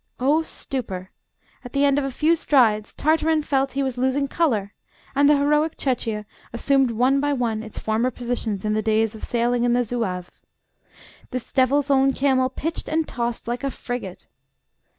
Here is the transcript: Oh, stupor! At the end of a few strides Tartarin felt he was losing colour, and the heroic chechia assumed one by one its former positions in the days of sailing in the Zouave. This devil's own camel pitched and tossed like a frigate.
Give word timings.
Oh, 0.19 0.41
stupor! 0.41 1.11
At 1.63 1.73
the 1.73 1.85
end 1.85 1.99
of 1.99 2.03
a 2.03 2.09
few 2.09 2.35
strides 2.35 2.91
Tartarin 2.91 3.43
felt 3.43 3.73
he 3.73 3.83
was 3.83 3.99
losing 3.99 4.27
colour, 4.27 4.73
and 5.13 5.29
the 5.29 5.37
heroic 5.37 5.77
chechia 5.77 6.25
assumed 6.51 6.89
one 6.89 7.19
by 7.19 7.33
one 7.33 7.61
its 7.61 7.77
former 7.77 8.09
positions 8.09 8.65
in 8.65 8.73
the 8.73 8.81
days 8.81 9.13
of 9.13 9.23
sailing 9.23 9.63
in 9.63 9.73
the 9.73 9.83
Zouave. 9.83 10.31
This 11.29 11.51
devil's 11.51 11.91
own 11.91 12.13
camel 12.13 12.49
pitched 12.49 12.87
and 12.89 13.07
tossed 13.07 13.47
like 13.47 13.63
a 13.63 13.69
frigate. 13.69 14.25